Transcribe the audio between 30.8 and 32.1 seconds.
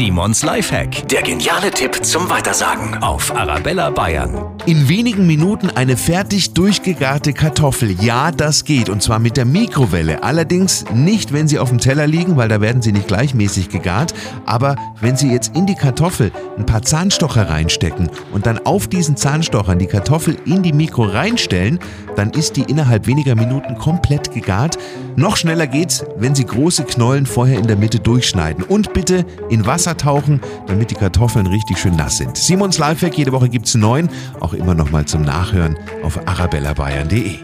die Kartoffeln richtig schön